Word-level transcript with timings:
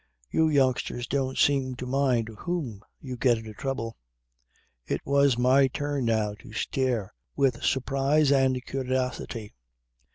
You 0.31 0.49
youngsters 0.49 1.05
don't 1.05 1.37
seem 1.37 1.75
to 1.75 1.85
mind 1.85 2.27
whom 2.39 2.83
you 2.99 3.17
get 3.17 3.37
into 3.37 3.53
trouble." 3.53 3.97
"It 4.87 4.99
was 5.05 5.37
my 5.37 5.67
turn 5.67 6.05
now 6.05 6.33
to 6.39 6.53
stare 6.53 7.13
with 7.35 7.61
surprise 7.61 8.31
and 8.31 8.65
curiosity. 8.65 9.53